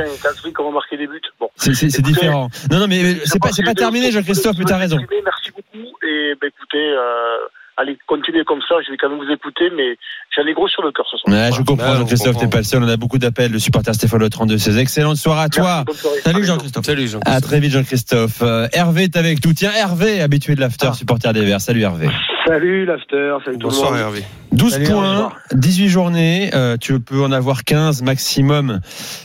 Comment 0.54 0.72
marquer 0.72 0.98
des 0.98 1.08
buts 1.08 1.22
Bon. 1.40 1.50
C'est 1.58 2.02
différent. 2.02 2.50
Non, 2.72 2.80
non, 2.80 2.88
mais 2.88 3.18
c'est 3.26 3.40
pas, 3.40 3.74
terminé, 3.74 4.12
Jean-Christophe, 4.12 4.58
mais 4.58 4.66
t'as 4.66 4.78
raison. 4.78 4.98
Merci 4.98 5.52
beaucoup. 5.52 5.88
Et 6.04 6.34
ben, 6.40 6.48
écoutez, 6.48 6.78
euh, 6.78 7.38
allez, 7.78 7.98
continuez 8.08 8.44
comme 8.46 8.60
ça. 8.68 8.76
Je 8.86 8.92
vais 8.92 8.98
quand 8.98 9.10
même 9.10 9.18
vous 9.20 9.32
écouter, 9.32 9.66
mais 9.76 9.98
j'en 10.36 10.46
ai 10.46 10.54
gros 10.54 10.68
sur 10.68 10.82
le 10.84 10.92
cœur 10.92 11.06
ce 11.10 11.18
soir. 11.18 11.34
Ouais, 11.34 11.50
je 11.56 11.62
comprends, 11.64 11.86
Ouais, 11.92 11.96
on 11.96 12.00
Jean-Christophe, 12.00 12.34
comprend. 12.34 12.42
t'es 12.42 12.52
pas 12.52 12.58
le 12.58 12.64
seul. 12.64 12.84
On 12.84 12.88
a 12.88 12.98
beaucoup 12.98 13.18
d'appels. 13.18 13.52
Le 13.52 13.60
supporter 13.60 13.94
Stéphane 13.94 14.20
Le 14.20 14.30
32 14.30 14.58
16. 14.58 14.78
Excellente 14.78 15.18
soirée 15.18 15.44
à 15.44 15.50
toi. 15.50 15.86
Soirée. 15.94 16.20
Salut. 16.24 16.44
Jean-Christophe. 16.44 16.86
Salut, 16.86 17.08
Jean. 17.08 17.20
À 17.26 17.40
très 17.42 17.60
vite, 17.60 17.72
Jean-Christophe. 17.72 18.42
Euh, 18.42 18.68
Hervé 18.74 19.04
est 19.04 19.16
avec 19.18 19.46
nous. 19.46 19.54
Tiens, 19.54 19.72
Hervé, 19.76 20.22
habitué 20.22 20.56
de 20.56 20.60
l'after, 20.62 20.88
Ah. 20.92 20.94
supporter 20.94 21.32
des 21.34 21.46
Verts. 21.46 21.62
Salut 21.62 21.82
Hervé. 21.82 22.10
Salut 22.46 22.86
l'after, 22.86 23.36
salut 23.44 23.58
tout 23.58 23.68
le 23.68 23.74
Bonsoir, 23.74 23.92
monde. 23.92 24.00
Hervé. 24.00 24.24
12 24.54 24.72
Salut, 24.72 24.86
points, 24.86 25.34
18 25.52 25.90
journées. 25.90 26.50
Euh, 26.54 26.78
tu 26.80 26.98
peux 27.02 27.22
en 27.22 27.34
avoir 27.34 27.66
15 27.66 28.02
maximum 28.04 28.80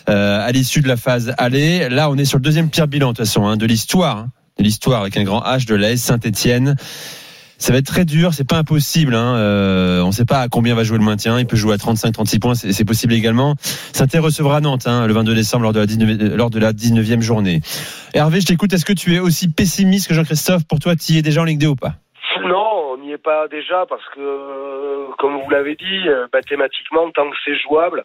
euh, 0.08 0.40
à 0.44 0.50
l'issue 0.50 0.80
de 0.80 0.88
la 0.88 0.96
phase 0.96 1.32
aller. 1.38 1.88
Là, 1.88 2.10
on 2.10 2.16
est 2.16 2.24
sur 2.24 2.38
le 2.38 2.42
deuxième 2.42 2.68
pire 2.68 2.88
bilan, 2.88 3.12
de 3.12 3.16
toute 3.16 3.24
façon, 3.26 3.46
hein, 3.46 3.56
de 3.56 3.64
l'histoire. 3.64 4.16
hein, 4.18 4.26
de 4.58 4.64
l'histoire 4.64 5.00
avec 5.02 5.16
un 5.16 5.22
grand 5.22 5.40
H 5.42 5.66
de 5.66 5.74
l'AS 5.76 5.96
Saint-Etienne. 5.98 6.74
Ça 7.62 7.72
va 7.72 7.78
être 7.78 7.86
très 7.86 8.04
dur, 8.04 8.34
c'est 8.34 8.48
pas 8.48 8.56
impossible. 8.56 9.14
Hein. 9.14 9.36
Euh, 9.36 10.00
on 10.02 10.08
ne 10.08 10.12
sait 10.12 10.24
pas 10.24 10.40
à 10.40 10.48
combien 10.48 10.74
va 10.74 10.82
jouer 10.82 10.98
le 10.98 11.04
maintien. 11.04 11.38
Il 11.38 11.46
peut 11.46 11.54
jouer 11.54 11.74
à 11.74 11.76
35-36 11.76 12.40
points, 12.40 12.54
c'est 12.56 12.84
possible 12.84 13.12
également. 13.14 13.54
saint 13.92 14.08
recevra 14.20 14.60
Nantes 14.60 14.88
hein, 14.88 15.06
le 15.06 15.12
22 15.12 15.32
décembre 15.32 15.62
lors 15.62 15.72
de, 15.72 15.78
la 15.78 15.86
19, 15.86 16.34
lors 16.34 16.50
de 16.50 16.58
la 16.58 16.72
19e 16.72 17.20
journée. 17.20 17.60
Hervé, 18.14 18.40
je 18.40 18.46
t'écoute. 18.46 18.72
Est-ce 18.72 18.84
que 18.84 18.92
tu 18.92 19.14
es 19.14 19.20
aussi 19.20 19.48
pessimiste 19.48 20.08
que 20.08 20.14
Jean-Christophe? 20.14 20.66
Pour 20.66 20.80
toi, 20.80 20.96
tu 20.96 21.12
y 21.12 21.18
es 21.18 21.22
déjà 21.22 21.42
en 21.42 21.44
Ligue 21.44 21.60
2 21.60 21.68
ou 21.68 21.76
pas? 21.76 21.92
Non, 22.44 22.94
on 22.94 22.98
n'y 22.98 23.12
est 23.12 23.22
pas 23.22 23.46
déjà 23.46 23.86
parce 23.88 24.08
que, 24.12 24.20
euh, 24.20 25.06
comme 25.20 25.40
vous 25.40 25.50
l'avez 25.50 25.76
dit, 25.76 26.08
euh, 26.08 26.26
mathématiquement, 26.32 27.12
tant 27.14 27.30
que 27.30 27.36
c'est 27.44 27.56
jouable. 27.62 28.02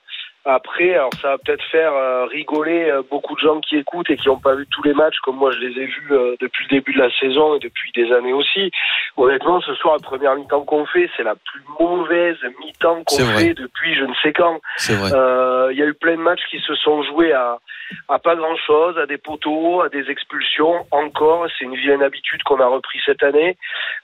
Après, 0.49 0.94
alors 0.94 1.13
ça 1.21 1.31
va 1.31 1.38
peut-être 1.39 1.63
faire 1.65 1.94
euh, 1.94 2.23
rigoler 2.25 2.89
euh, 2.89 3.01
beaucoup 3.11 3.35
de 3.35 3.41
gens 3.41 3.59
qui 3.59 3.75
écoutent 3.75 4.09
et 4.09 4.15
qui 4.15 4.29
n'ont 4.29 4.39
pas 4.39 4.55
vu 4.55 4.65
tous 4.71 4.81
les 4.83 4.94
matchs 4.94 5.17
comme 5.23 5.35
moi 5.35 5.51
je 5.51 5.59
les 5.59 5.81
ai 5.81 5.85
vus 5.85 6.07
euh, 6.11 6.38
depuis 6.39 6.65
le 6.69 6.77
début 6.77 6.94
de 6.94 6.99
la 6.99 7.11
saison 7.19 7.55
et 7.55 7.59
depuis 7.59 7.91
des 7.91 8.13
années 8.13 8.31
aussi. 8.31 8.71
Honnêtement, 9.18 9.59
ce 9.59 9.73
soir, 9.75 9.95
la 9.95 10.01
première 10.01 10.35
mi-temps 10.35 10.63
qu'on 10.63 10.85
fait, 10.85 11.09
c'est 11.18 11.23
la 11.23 11.35
plus 11.35 11.61
mauvaise 11.80 12.37
mi-temps 12.61 13.04
qu'on 13.04 13.25
fait 13.25 13.54
depuis 13.56 13.95
je 13.95 14.06
ne 14.06 14.13
sais 14.23 14.31
quand. 14.31 14.61
C'est 14.77 14.95
vrai. 14.95 15.11
Euh, 15.13 15.68
Il 15.73 15.77
y 15.77 15.83
a 15.83 15.85
eu 15.85 15.94
plein 15.94 16.16
de 16.16 16.21
matchs 16.21 16.45
qui 16.49 16.59
se 16.59 16.75
sont 16.75 17.04
joués 17.04 17.33
à, 17.33 17.57
à 18.07 18.18
pas 18.18 18.37
grand 18.37 18.56
chose, 18.56 18.97
à 18.97 19.06
des 19.06 19.18
poteaux, 19.18 19.81
à 19.81 19.89
des 19.89 20.09
expulsions. 20.09 20.85
Encore, 20.92 21.47
c'est 21.57 21.66
une 21.66 21.75
vilaine 21.75 22.04
habitude 22.04 22.42
qu'on 22.44 22.61
a 22.61 22.68
repris 22.68 23.01
cette 23.06 23.23
année. 23.23 23.57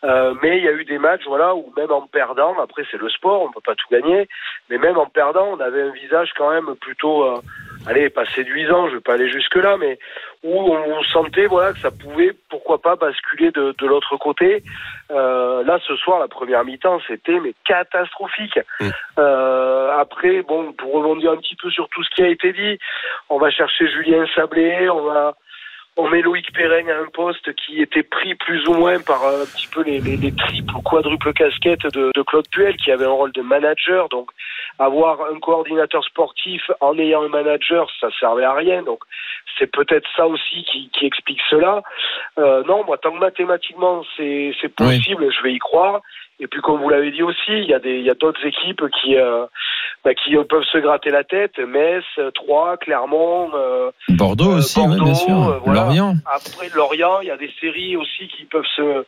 Euh, 0.03 0.33
mais 0.41 0.57
il 0.57 0.63
y 0.65 0.67
a 0.67 0.73
eu 0.73 0.83
des 0.83 0.97
matchs, 0.97 1.23
voilà, 1.25 1.55
où 1.55 1.71
même 1.77 1.91
en 1.91 2.01
perdant, 2.01 2.59
après 2.62 2.83
c'est 2.91 3.00
le 3.00 3.09
sport, 3.09 3.43
on 3.43 3.51
peut 3.51 3.62
pas 3.65 3.75
tout 3.75 3.88
gagner, 3.89 4.27
mais 4.69 4.77
même 4.77 4.97
en 4.97 5.05
perdant, 5.05 5.47
on 5.53 5.59
avait 5.59 5.83
un 5.83 5.91
visage 5.91 6.32
quand 6.37 6.51
même 6.51 6.75
plutôt, 6.81 7.23
euh, 7.23 7.41
allez, 7.87 8.09
pas 8.09 8.25
séduisant, 8.25 8.89
je 8.89 8.95
vais 8.95 9.01
pas 9.01 9.13
aller 9.13 9.31
jusque 9.31 9.55
là, 9.55 9.77
mais 9.77 9.97
où 10.43 10.53
on 10.53 11.03
sentait, 11.03 11.45
voilà, 11.45 11.73
que 11.73 11.79
ça 11.79 11.91
pouvait, 11.91 12.31
pourquoi 12.49 12.81
pas, 12.81 12.95
basculer 12.95 13.51
de, 13.51 13.73
de 13.77 13.87
l'autre 13.87 14.17
côté. 14.17 14.63
Euh, 15.11 15.63
là, 15.63 15.79
ce 15.87 15.95
soir, 15.95 16.19
la 16.19 16.27
première 16.27 16.65
mi-temps, 16.65 16.99
c'était 17.07 17.39
mais 17.39 17.53
catastrophique. 17.65 18.59
Mm. 18.79 18.89
Euh, 19.19 19.97
après, 19.97 20.41
bon, 20.41 20.73
pour 20.73 20.93
rebondir 20.93 21.31
un 21.31 21.37
petit 21.37 21.55
peu 21.55 21.69
sur 21.69 21.87
tout 21.89 22.03
ce 22.03 22.09
qui 22.15 22.23
a 22.23 22.27
été 22.27 22.51
dit, 22.53 22.77
on 23.29 23.37
va 23.37 23.51
chercher 23.51 23.87
Julien 23.89 24.25
Sablé, 24.35 24.89
on 24.89 25.03
va 25.03 25.35
on 25.95 26.09
met 26.09 26.21
Loïc 26.21 26.51
Perrin 26.53 26.88
à 26.88 27.00
un 27.00 27.07
poste 27.13 27.53
qui 27.53 27.81
était 27.81 28.03
pris 28.03 28.35
plus 28.35 28.67
ou 28.67 28.73
moins 28.73 29.00
par 29.00 29.23
euh, 29.25 29.43
un 29.43 29.45
petit 29.45 29.67
peu 29.67 29.83
les, 29.83 30.00
les, 30.00 30.17
les 30.17 30.35
triples 30.35 30.75
ou 30.75 30.81
quadruples 30.81 31.33
casquettes 31.33 31.85
de, 31.93 32.12
de 32.15 32.21
Claude 32.23 32.47
Puel, 32.51 32.75
qui 32.77 32.91
avait 32.91 33.05
un 33.05 33.12
rôle 33.12 33.31
de 33.31 33.41
manager. 33.41 34.09
Donc, 34.09 34.31
avoir 34.79 35.19
un 35.31 35.39
coordinateur 35.39 36.03
sportif 36.03 36.63
en 36.79 36.97
ayant 36.97 37.23
un 37.23 37.29
manager, 37.29 37.89
ça 38.00 38.09
servait 38.19 38.43
à 38.43 38.53
rien. 38.53 38.81
Donc, 38.81 39.00
c'est 39.57 39.72
peut-être 39.72 40.07
ça 40.15 40.25
aussi 40.27 40.63
qui, 40.72 40.89
qui 40.89 41.05
explique 41.05 41.41
cela. 41.50 41.81
Euh, 42.38 42.63
non, 42.63 42.83
moi, 42.86 42.98
tant 42.98 43.12
que 43.12 43.19
mathématiquement 43.19 44.03
c'est 44.17 44.51
Oui. 44.63 44.69
possible, 44.75 45.31
je 45.31 45.43
vais 45.43 45.53
y 45.53 45.60
croire. 45.60 46.01
Et 46.39 46.48
puis, 46.48 46.62
comme 46.62 46.81
vous 46.81 46.89
l'avez 46.89 47.12
dit 47.12 47.22
aussi, 47.24 47.51
il 47.51 47.65
y 47.65 47.74
a 47.74 47.79
des 47.79 47.98
il 48.00 48.05
y 48.05 48.10
a 48.10 48.15
d'autres 48.15 48.43
équipes 48.45 48.83
qui 49.01 49.15
euh, 49.15 49.45
bah, 50.03 50.13
qui 50.15 50.36
peuvent 50.50 50.63
se 50.63 50.77
gratter 50.79 51.10
la 51.12 51.24
tête. 51.24 51.57
Metz, 51.60 52.03
Troyes, 52.33 52.77
Clermont. 52.77 53.51
euh, 53.53 53.91
Bordeaux 54.10 54.57
aussi, 54.57 54.79
ouais, 54.79 55.00
bien 55.00 55.13
sûr. 55.13 55.60
voilà. 55.63 55.83
Lorient. 55.86 56.15
après 56.25 56.69
Lorient, 56.75 57.19
il 57.22 57.27
y 57.27 57.31
a 57.31 57.38
des 57.38 57.51
séries 57.62 57.95
aussi 57.95 58.27
qui 58.27 58.45
peuvent 58.45 58.65
se 58.75 59.05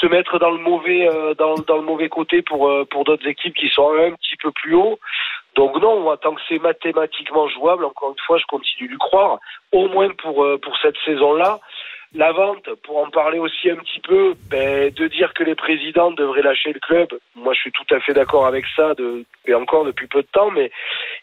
se 0.00 0.06
mettre 0.06 0.38
dans 0.38 0.50
le 0.50 0.58
mauvais 0.58 1.08
dans, 1.38 1.54
dans 1.66 1.76
le 1.76 1.82
mauvais 1.82 2.08
côté 2.08 2.42
pour 2.42 2.70
pour 2.90 3.04
d'autres 3.04 3.26
équipes 3.26 3.54
qui 3.54 3.68
sont 3.70 3.90
un 3.98 4.12
petit 4.12 4.36
peu 4.42 4.50
plus 4.52 4.74
haut. 4.74 4.98
Donc 5.56 5.80
non, 5.80 6.00
moi, 6.00 6.16
tant 6.16 6.34
que 6.34 6.40
c'est 6.48 6.58
mathématiquement 6.60 7.48
jouable, 7.48 7.84
encore 7.84 8.10
une 8.10 8.22
fois, 8.26 8.38
je 8.38 8.44
continue 8.46 8.88
d'y 8.88 8.96
croire, 8.98 9.38
au 9.72 9.88
moins 9.88 10.08
pour 10.10 10.44
euh, 10.44 10.58
pour 10.58 10.76
cette 10.82 10.96
saison-là. 11.04 11.60
La 12.12 12.32
vente, 12.32 12.68
pour 12.82 12.98
en 12.98 13.08
parler 13.08 13.38
aussi 13.38 13.70
un 13.70 13.76
petit 13.76 14.00
peu, 14.00 14.34
ben, 14.50 14.90
de 14.92 15.06
dire 15.06 15.32
que 15.32 15.44
les 15.44 15.54
présidents 15.54 16.10
devraient 16.10 16.42
lâcher 16.42 16.72
le 16.72 16.80
club, 16.80 17.08
moi 17.36 17.52
je 17.54 17.60
suis 17.60 17.70
tout 17.70 17.86
à 17.94 18.00
fait 18.00 18.12
d'accord 18.12 18.46
avec 18.46 18.64
ça, 18.74 18.94
de, 18.94 19.24
et 19.46 19.54
encore 19.54 19.84
depuis 19.84 20.08
peu 20.08 20.22
de 20.22 20.26
temps, 20.32 20.50
mais 20.50 20.72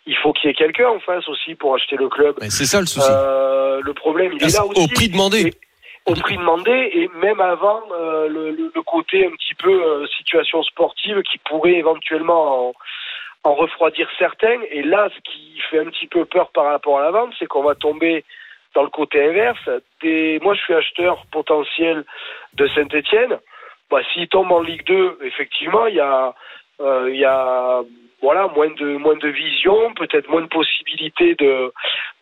il 0.06 0.16
faut 0.16 0.32
qu'il 0.32 0.48
y 0.48 0.52
ait 0.52 0.56
quelqu'un 0.56 0.88
en 0.88 1.00
face 1.02 1.28
aussi 1.28 1.56
pour 1.56 1.76
acheter 1.76 1.98
le 1.98 2.08
club. 2.08 2.38
C'est 2.50 2.64
ça 2.64 2.80
le 2.80 2.86
souci. 2.86 3.06
Euh, 3.12 3.82
le 3.84 3.94
problème, 3.94 4.32
il 4.34 4.42
est 4.42 4.56
là 4.58 4.66
aussi 4.66 4.82
Au 4.82 4.88
prix 4.88 5.10
demandé. 5.10 5.48
Et- 5.48 5.54
au 6.10 6.14
prix 6.14 6.38
demandé 6.38 6.72
et 6.94 7.10
même 7.20 7.42
avant 7.42 7.82
euh, 7.92 8.30
le, 8.30 8.52
le- 8.52 8.72
le 8.74 8.82
côté 8.84 9.26
un 9.28 9.32
petit 9.32 9.56
peu 9.56 9.70
euh, 9.84 10.08
situation 10.18 10.64
sportive 10.64 11.22
qui 11.24 11.38
pourrait 11.40 11.74
éventuellement 11.74 12.70
en, 12.70 12.74
en 13.48 13.56
refroidir 13.56 14.10
certaines. 14.20 14.62
Et 14.72 14.84
là, 14.84 15.10
ce 15.16 15.32
qui 15.32 15.60
fait 15.70 15.80
un 15.80 15.86
petit 15.86 16.08
peu 16.08 16.26
peur 16.26 16.52
par 16.52 16.66
rapport 16.66 17.00
à 17.00 17.04
la 17.04 17.12
vente, 17.12 17.34
c'est 17.40 17.48
qu'on 17.48 17.64
va 17.64 17.76
tomber 17.76 18.24
dans 18.76 18.84
le 18.84 18.90
côté 18.90 19.24
inverse. 19.24 19.70
Moi, 20.44 20.54
je 20.54 20.62
suis 20.62 20.74
acheteur 20.74 21.26
potentiel 21.32 22.04
de 22.54 22.68
Saint-Etienne. 22.68 23.40
Bah, 23.90 24.02
S'il 24.14 24.28
tombe 24.28 24.52
en 24.52 24.62
Ligue 24.62 24.86
2, 24.86 25.20
effectivement, 25.24 25.88
il 25.88 25.96
y 25.96 26.00
a, 26.02 26.34
euh, 26.82 27.84
moins 28.22 29.16
de, 29.16 29.28
vision, 29.30 29.94
peut-être 29.94 30.30
moins 30.30 30.42
de 30.42 30.48
possibilités 30.48 31.36
de, 31.36 31.72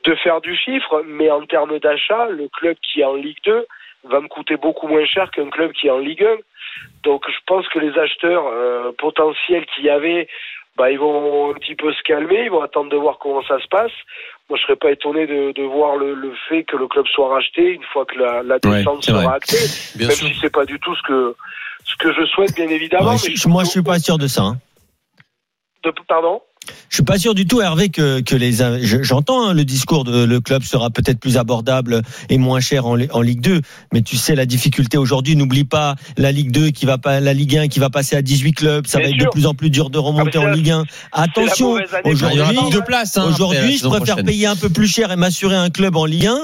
de 0.03 0.15
faire 0.15 0.41
du 0.41 0.55
chiffre, 0.55 1.03
mais 1.05 1.32
en 1.32 1.46
termes 1.46 1.79
d'achat, 1.79 2.27
le 2.29 2.48
club 2.50 2.77
qui 2.82 3.01
est 3.01 3.05
en 3.05 3.15
Ligue 3.15 3.44
2 3.46 3.65
va 4.05 4.22
me 4.22 4.27
coûter 4.27 4.58
beaucoup 4.58 4.88
moins 4.88 5.05
cher 5.05 5.32
qu'un 5.32 5.50
club 5.50 5.72
qui 5.72 5.88
est 5.88 5.91
en 5.91 5.98
Ligue 5.98 6.24
1. 6.24 6.38
Donc 7.03 7.24
je 7.27 7.39
pense 7.48 7.67
que 7.70 7.79
les 7.79 7.98
acheteurs 7.98 8.48
euh, 8.48 8.91
potentiels 8.98 9.65
qu'il 9.67 9.86
y 9.86 9.89
avait, 9.89 10.27
bah, 10.77 10.91
ils 10.91 11.00
vont 11.00 11.51
un 11.51 11.53
petit 11.53 11.75
peu 11.75 11.94
se 11.94 12.01
calmer, 12.03 12.44
ils 12.46 12.51
vont 12.51 12.62
attendre 12.62 12.89
de 12.91 12.98
voir 12.98 13.17
comment 13.20 13.41
ça 13.44 13.60
se 13.60 13.67
passe. 13.67 13.91
Moi, 14.50 14.58
je 14.60 14.63
serais 14.63 14.75
pas 14.75 14.91
étonné 14.91 15.25
de, 15.25 15.51
de 15.53 15.63
voir 15.63 15.96
le, 15.96 16.13
le 16.13 16.34
fait 16.50 16.63
que 16.63 16.75
le 16.77 16.88
club 16.88 17.05
soit 17.08 17.29
racheté 17.34 17.63
une 17.74 17.84
fois 17.94 18.05
que 18.05 18.15
la, 18.17 18.44
la 18.44 18.60
descente 18.60 19.03
sera 19.03 19.24
vrai. 19.24 19.36
actée, 19.36 19.58
Bien 19.96 20.08
même 20.08 20.15
sûr. 20.17 20.27
si 20.27 20.36
c'est 20.41 20.51
pas 20.51 20.65
du 20.65 20.79
tout 20.79 20.96
ce 20.96 21.01
que 21.03 21.36
ce 21.86 21.96
que 21.98 22.12
je 22.13 22.25
souhaite, 22.25 22.53
bien 22.55 22.67
évidemment. 22.67 23.12
Ouais, 23.12 23.17
mais 23.27 23.36
je- 23.36 23.48
moi, 23.48 23.63
je 23.63 23.70
suis 23.70 23.84
pas 23.84 24.00
sûr 24.00 24.17
de 24.17 24.27
ça. 24.27 24.41
hein. 24.44 24.58
de- 25.84 25.94
pardon? 26.08 26.41
Je 26.89 26.95
suis 26.98 27.03
pas 27.03 27.17
sûr 27.17 27.36
du 27.36 27.45
tout, 27.45 27.62
Hervé, 27.62 27.89
que, 27.89 28.22
que 28.22 28.36
les. 28.36 28.53
je- 28.53 29.03
J'entends 29.03 29.48
hein, 29.50 29.53
le 29.53 29.65
discours 29.65 30.03
de 30.05 30.24
le 30.24 30.39
club 30.39 30.63
sera 30.63 30.89
peut-être 30.89 31.19
plus 31.19 31.38
abordable 31.38 32.01
et 32.29 32.38
moins 32.38 32.60
cher 32.60 32.86
en, 32.86 32.95
Li- 32.95 33.07
en 33.12 33.22
Ligue 33.22 33.41
2, 33.41 33.62
mais 33.93 34.01
tu 34.01 34.15
sais 34.17 34.36
la 34.36 34.45
difficulté 34.45 34.98
aujourd'hui. 34.98 35.36
N'oublie 35.36 35.63
pas 35.65 35.95
la 36.17 36.31
Ligue 36.31 36.51
2 36.51 36.69
qui 36.69 36.86
va 36.86 36.98
pas, 36.98 37.19
la 37.19 37.34
Ligue 37.34 37.57
1 37.57 37.67
qui 37.67 37.79
va 37.79 37.89
passer 37.89 38.15
à 38.15 38.22
18 38.22 38.53
clubs. 38.53 38.88
Ça 38.88 39.00
Bien 39.00 39.07
va 39.10 39.13
être 39.15 39.19
de 39.25 39.29
plus 39.29 39.45
en 39.45 39.53
plus 39.53 39.69
dur 39.69 39.89
de 39.89 39.98
remonter 39.98 40.38
Ah, 40.41 40.41
en 40.41 40.51
Ligue 40.51 40.72
1. 40.72 40.86
Attention, 41.12 41.77
aujourd'hui, 42.05 42.57
plus 42.57 42.69
de 42.77 42.79
place. 42.81 43.17
hein, 43.17 43.25
Aujourd'hui, 43.27 43.77
je 43.77 43.88
préfère 43.88 44.15
prochaine. 44.15 44.25
payer 44.25 44.48
un 44.48 44.55
peu 44.55 44.69
plus 44.69 44.88
cher 44.88 45.12
et 45.12 45.15
m'assurer 45.15 45.55
un 45.55 45.69
club 45.69 45.95
en 45.95 46.05
Ligue 46.05 46.27
1 46.27 46.38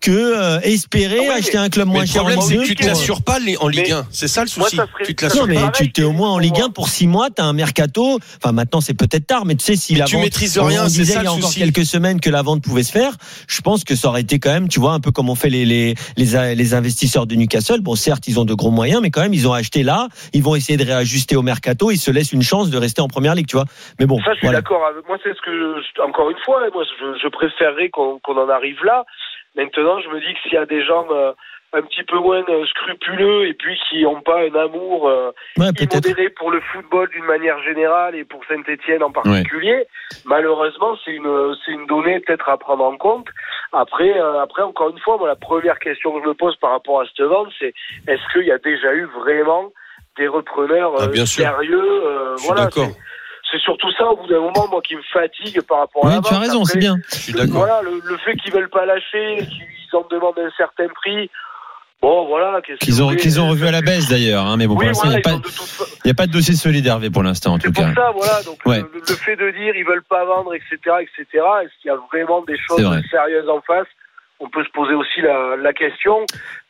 que 0.00 0.10
euh, 0.12 0.60
espérer 0.60 1.18
Ah 1.30 1.36
acheter 1.38 1.56
un 1.58 1.68
club 1.68 1.88
moins 1.88 2.02
le 2.02 2.06
cher 2.06 2.22
en 2.22 2.26
problème, 2.26 2.40
Ligue 2.40 2.48
c'est 2.48 2.54
2. 2.56 2.62
que 2.62 2.66
tu 2.68 2.74
te 2.76 2.80
pour- 2.82 2.88
l'assures 2.90 3.22
pas 3.22 3.38
les- 3.38 3.56
en 3.56 3.68
Ligue 3.68 3.84
Mais 3.88 3.92
1. 3.92 4.06
C'est 4.10 4.28
ça 4.28 4.42
le 4.44 4.50
moi, 4.56 4.66
souci. 4.66 4.76
ça 4.76 4.86
serait- 4.92 5.04
Tu 5.06 5.14
te 5.14 5.24
l'assures 5.24 5.46
mais 5.46 5.54
pas. 5.54 5.60
pareil, 5.70 5.86
tu 5.86 5.92
t'es 5.92 6.02
au 6.02 6.12
moins 6.12 6.30
en 6.30 6.38
Ligue 6.38 6.56
moi. 6.58 6.66
1 6.66 6.70
pour 6.70 6.88
6 6.88 7.06
mois, 7.06 7.28
tu 7.34 7.40
as 7.42 7.44
un 7.46 7.52
mercato. 7.52 8.18
Enfin, 8.42 8.52
maintenant, 8.52 8.80
c'est 8.80 8.94
peut-être 8.94 9.26
tard, 9.26 9.44
mais 9.46 9.54
sais, 9.66 9.76
si 9.76 9.94
la 9.94 10.04
tu 10.06 10.14
vente. 10.16 10.24
maîtrises 10.24 10.58
rien, 10.58 10.84
on 10.84 10.88
c'est 10.88 11.00
disait 11.00 11.12
ça 11.14 11.20
il 11.20 11.24
y 11.24 11.26
a 11.26 11.30
le 11.30 11.36
encore 11.36 11.48
souci. 11.48 11.60
quelques 11.60 11.84
semaines 11.86 12.20
que 12.20 12.30
la 12.30 12.42
vente 12.42 12.62
pouvait 12.62 12.82
se 12.82 12.92
faire. 12.92 13.12
Je 13.48 13.60
pense 13.60 13.84
que 13.84 13.94
ça 13.94 14.08
aurait 14.08 14.22
été 14.22 14.38
quand 14.38 14.50
même, 14.52 14.68
tu 14.68 14.80
vois, 14.80 14.92
un 14.92 15.00
peu 15.00 15.10
comme 15.12 15.28
on 15.30 15.34
fait 15.34 15.50
les, 15.50 15.64
les, 15.64 15.94
les, 16.16 16.54
les 16.54 16.74
investisseurs 16.74 17.26
de 17.26 17.34
Newcastle. 17.34 17.80
Bon, 17.80 17.94
certes, 17.94 18.26
ils 18.28 18.38
ont 18.40 18.44
de 18.44 18.54
gros 18.54 18.70
moyens, 18.70 19.00
mais 19.02 19.10
quand 19.10 19.20
même, 19.22 19.34
ils 19.34 19.46
ont 19.48 19.52
acheté 19.52 19.82
là. 19.82 20.08
Ils 20.32 20.42
vont 20.42 20.54
essayer 20.54 20.76
de 20.78 20.84
réajuster 20.84 21.36
au 21.36 21.42
mercato. 21.42 21.90
Ils 21.90 21.98
se 21.98 22.10
laissent 22.10 22.32
une 22.32 22.42
chance 22.42 22.70
de 22.70 22.78
rester 22.78 23.00
en 23.02 23.08
première 23.08 23.34
ligue, 23.34 23.46
tu 23.46 23.56
vois. 23.56 23.66
Mais 24.00 24.06
bon, 24.06 24.18
Ça, 24.24 24.32
je 24.32 24.38
suis 24.38 24.46
voilà. 24.46 24.60
d'accord 24.60 24.84
avec 24.86 25.06
moi. 25.06 25.18
C'est 25.22 25.34
ce 25.34 25.40
que, 25.42 25.50
je- 25.80 26.02
encore 26.02 26.30
une 26.30 26.38
fois, 26.44 26.60
moi, 26.72 26.84
je, 26.84 27.18
je 27.22 27.28
préférerais 27.28 27.88
qu'on 27.90 28.18
qu'on 28.22 28.36
en 28.38 28.48
arrive 28.48 28.82
là. 28.84 29.04
Maintenant, 29.56 29.98
je 30.00 30.08
me 30.08 30.20
dis 30.20 30.32
que 30.34 30.40
s'il 30.42 30.52
y 30.52 30.56
a 30.58 30.66
des 30.66 30.84
gens 30.84 31.06
euh, 31.10 31.32
un 31.76 31.82
petit 31.82 32.02
peu 32.04 32.18
moins 32.18 32.42
euh, 32.48 32.64
scrupuleux 32.66 33.46
et 33.46 33.54
puis 33.54 33.78
qui 33.88 34.02
n'ont 34.02 34.20
pas 34.22 34.40
un 34.40 34.54
amour 34.54 35.08
euh, 35.08 35.30
Ouais, 35.58 35.72
peut-être. 35.76 35.94
immodéré 36.06 36.30
pour 36.30 36.50
le 36.50 36.60
football 36.72 37.08
d'une 37.10 37.24
manière 37.24 37.62
générale 37.62 38.14
et 38.14 38.24
pour 38.24 38.40
Saint-Etienne 38.48 39.02
en 39.02 39.10
particulier, 39.12 39.86
malheureusement, 40.24 40.96
c'est 41.04 41.12
une, 41.12 41.54
c'est 41.64 41.72
une 41.72 41.86
donnée 41.86 42.20
peut-être 42.20 42.48
à 42.48 42.56
prendre 42.56 42.84
en 42.84 42.96
compte. 42.96 43.26
Après, 43.72 44.18
euh, 44.18 44.40
après, 44.42 44.62
encore 44.62 44.90
une 44.90 44.98
fois, 45.00 45.16
moi, 45.18 45.28
la 45.28 45.36
première 45.36 45.78
question 45.78 46.12
que 46.12 46.22
je 46.24 46.28
me 46.28 46.34
pose 46.34 46.56
par 46.56 46.70
rapport 46.70 47.00
à 47.00 47.04
cette 47.06 47.26
vente, 47.26 47.48
c'est 47.58 47.74
est-ce 48.08 48.32
qu'il 48.32 48.46
y 48.46 48.52
a 48.52 48.58
déjà 48.58 48.92
eu 48.94 49.04
vraiment 49.20 49.72
des 50.16 50.28
repreneurs 50.28 50.92
Ah, 50.98 51.04
euh, 51.04 51.08
bien 51.08 51.26
sérieux 51.26 51.78
euh, 52.06 52.32
Je 52.36 52.38
suis 52.38 52.46
voilà, 52.48 52.64
d'accord. 52.64 52.86
c'est- 53.50 53.58
surtout 53.58 53.90
ça, 53.92 54.06
au 54.10 54.16
bout 54.16 54.26
d'un 54.26 54.40
moment, 54.40 54.68
moi, 54.70 54.80
qui 54.82 54.96
me 54.96 55.02
fatigue 55.12 55.60
par 55.62 55.78
rapport 55.78 56.06
à 56.06 56.16
la 56.16 56.20
tu 56.20 56.34
as 56.34 56.38
raison, 56.38 56.64
c'est 56.64 56.78
bien. 56.78 56.94
Je 57.08 57.14
suis 57.16 57.32
d'accord. 57.32 57.56
Voilà, 57.56 57.80
le, 57.82 58.00
le 58.04 58.16
fait 58.18 58.34
qu'ils 58.36 58.52
veulent 58.52 58.68
pas 58.68 58.84
lâcher, 58.84 59.38
qu'ils 59.38 59.96
en 59.98 60.06
demandent 60.10 60.38
un 60.38 60.50
certain 60.58 60.88
prix. 60.88 61.30
Bon, 62.02 62.26
voilà. 62.26 62.60
Qu'ils 62.80 63.02
ont, 63.02 63.14
qu'ils 63.14 63.40
ont 63.40 63.48
revu 63.48 63.66
à 63.66 63.70
la 63.70 63.80
baisse 63.80 64.08
d'ailleurs, 64.08 64.44
hein, 64.44 64.56
mais 64.56 64.66
bon, 64.66 64.74
Oui, 64.74 64.80
pour 64.80 64.88
l'instant, 64.88 65.08
il 65.10 65.20
voilà, 65.22 65.38
n'y 65.38 65.40
a, 65.40 65.40
pas- 65.40 66.04
de 66.04 66.10
a 66.10 66.14
pas 66.14 66.26
dossier 66.26 66.54
solide 66.54 66.86
Hervé 66.86 67.10
pour 67.10 67.22
l'instant, 67.22 67.54
en 67.54 67.58
tout 67.58 67.72
pour 67.72 67.84
cas. 67.84 67.94
ça, 67.94 68.10
voilà. 68.14 68.42
Donc 68.42 68.58
Ouais. 68.66 68.80
le, 68.80 69.00
le 69.00 69.14
fait 69.16 69.36
de 69.36 69.50
dire 69.50 69.74
ils 69.74 69.84
veulent 69.84 70.04
pas 70.08 70.24
vendre, 70.24 70.54
etc., 70.54 70.76
etc. 71.00 71.24
Est-ce 71.62 71.72
qu'il 71.80 71.88
y 71.88 71.90
a 71.90 71.96
vraiment 72.12 72.42
des 72.42 72.54
vrai. 72.54 72.62
choses 72.68 73.02
sérieuses 73.10 73.48
en 73.48 73.60
face? 73.62 73.86
On 74.38 74.48
peut 74.50 74.62
se 74.64 74.70
poser 74.70 74.92
aussi 74.94 75.22
la, 75.22 75.56
la 75.56 75.72
question. 75.72 76.26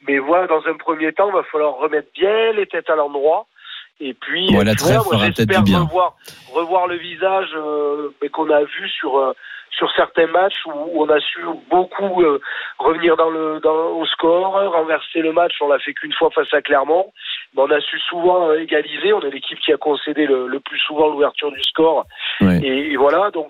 Mais 0.06 0.18
voilà, 0.18 0.46
dans 0.46 0.62
un 0.70 0.76
premier 0.76 1.12
temps, 1.12 1.28
il 1.28 1.34
va 1.34 1.42
falloir 1.50 1.74
remettre 1.76 2.08
bien 2.14 2.52
les 2.52 2.66
têtes 2.66 2.88
à 2.88 2.94
l'endroit. 2.94 3.46
Et 3.98 4.14
puis, 4.14 4.52
la 4.52 4.74
tu 4.74 4.84
vois, 4.84 4.92
moi, 5.04 5.04
peut-être 5.26 5.36
j'espère. 5.50 5.62
Revoir, 5.86 6.14
revoir 6.52 6.86
le 6.86 6.96
visage 6.98 7.48
euh, 7.56 8.10
qu'on 8.32 8.48
a 8.50 8.60
vu 8.62 8.88
sur 9.00 9.18
euh, 9.18 9.32
sur 9.70 9.90
certains 9.94 10.26
matchs 10.28 10.56
où, 10.66 10.70
où 10.70 11.04
on 11.04 11.08
a 11.10 11.20
su 11.20 11.40
beaucoup 11.70 12.22
euh, 12.22 12.40
revenir 12.78 13.16
dans 13.16 13.30
le 13.30 13.60
dans, 13.60 13.90
au 13.98 14.06
score, 14.06 14.52
renverser 14.72 15.20
le 15.20 15.32
match. 15.32 15.52
On 15.60 15.68
l'a 15.68 15.78
fait 15.78 15.92
qu'une 15.94 16.12
fois 16.12 16.30
face 16.34 16.52
à 16.52 16.62
Clermont. 16.62 17.12
Mais 17.54 17.62
on 17.62 17.70
a 17.70 17.80
su 17.80 17.98
souvent 18.08 18.48
euh, 18.48 18.60
égaliser. 18.60 19.12
On 19.12 19.20
est 19.20 19.30
l'équipe 19.30 19.58
qui 19.60 19.72
a 19.72 19.76
concédé 19.76 20.26
le, 20.26 20.46
le 20.48 20.60
plus 20.60 20.78
souvent 20.80 21.08
l'ouverture 21.08 21.50
du 21.52 21.62
score. 21.62 22.04
Ouais. 22.40 22.60
Et, 22.62 22.92
et 22.92 22.96
voilà, 22.96 23.30
donc 23.30 23.48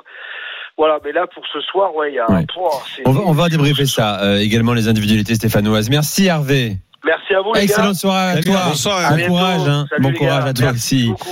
voilà. 0.76 0.99
Mais 1.04 1.12
là, 1.12 1.26
pour 1.26 1.44
ce 1.52 1.61
soir, 1.61 1.94
ouais, 1.94 2.12
il 2.12 2.14
y 2.16 2.18
a. 2.18 2.30
Ouais. 2.30 2.44
Pouah, 2.52 2.70
c'est- 2.94 3.02
On 3.06 3.12
va, 3.12 3.20
on 3.26 3.32
va 3.32 3.49
débriefer 3.49 3.87
ça, 3.87 4.23
euh, 4.23 4.38
également 4.38 4.75
les 4.75 4.88
individualités 4.88 5.35
stéphanoises. 5.35 5.88
Merci 5.90 6.26
Hervé. 6.26 6.73
Merci 7.04 7.35
à 7.35 7.40
vous, 7.40 7.52
les 7.54 7.61
gars. 7.61 7.64
Excellente 7.64 7.94
soirée 7.94 8.30
à 8.30 8.32
Salut, 8.32 8.44
toi. 8.46 8.61
bonsoir, 8.66 9.11
Bon 9.16 9.26
courage, 9.28 9.68
hein. 9.68 9.85
Bon 10.00 10.12
courage 10.12 10.44
à 10.44 10.52
toi 10.52 10.64
Merci 10.66 10.94
aussi. 10.96 11.08
beaucoup. 11.11 11.25